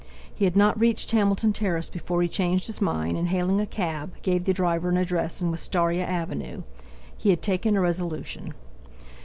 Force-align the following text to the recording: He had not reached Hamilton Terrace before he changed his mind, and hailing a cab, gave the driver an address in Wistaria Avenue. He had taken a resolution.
He 0.33 0.45
had 0.45 0.55
not 0.55 0.79
reached 0.79 1.11
Hamilton 1.11 1.53
Terrace 1.53 1.87
before 1.87 2.23
he 2.23 2.27
changed 2.27 2.65
his 2.65 2.81
mind, 2.81 3.19
and 3.19 3.27
hailing 3.27 3.59
a 3.61 3.67
cab, 3.67 4.13
gave 4.23 4.45
the 4.45 4.51
driver 4.51 4.89
an 4.89 4.97
address 4.97 5.43
in 5.43 5.51
Wistaria 5.51 6.07
Avenue. 6.07 6.63
He 7.15 7.29
had 7.29 7.43
taken 7.43 7.75
a 7.77 7.81
resolution. 7.81 8.55